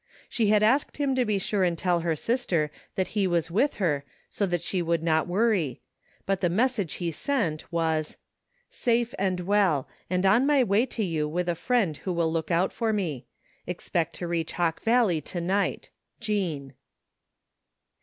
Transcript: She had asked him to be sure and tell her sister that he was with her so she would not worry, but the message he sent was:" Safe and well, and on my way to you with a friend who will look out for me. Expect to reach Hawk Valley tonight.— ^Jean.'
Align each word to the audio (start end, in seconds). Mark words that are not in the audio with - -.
She 0.27 0.47
had 0.47 0.63
asked 0.63 0.97
him 0.97 1.13
to 1.13 1.25
be 1.25 1.37
sure 1.37 1.63
and 1.63 1.77
tell 1.77 1.99
her 1.99 2.15
sister 2.15 2.71
that 2.95 3.09
he 3.09 3.27
was 3.27 3.51
with 3.51 3.75
her 3.75 4.03
so 4.31 4.49
she 4.57 4.81
would 4.81 5.03
not 5.03 5.27
worry, 5.27 5.79
but 6.25 6.41
the 6.41 6.49
message 6.49 6.93
he 6.93 7.11
sent 7.11 7.71
was:" 7.71 8.17
Safe 8.71 9.13
and 9.19 9.41
well, 9.41 9.87
and 10.09 10.25
on 10.25 10.47
my 10.47 10.63
way 10.63 10.87
to 10.87 11.03
you 11.05 11.27
with 11.29 11.47
a 11.47 11.53
friend 11.53 11.97
who 11.97 12.13
will 12.13 12.31
look 12.33 12.49
out 12.49 12.73
for 12.73 12.91
me. 12.91 13.27
Expect 13.67 14.15
to 14.15 14.27
reach 14.27 14.53
Hawk 14.53 14.81
Valley 14.81 15.21
tonight.— 15.21 15.91
^Jean.' 16.19 16.71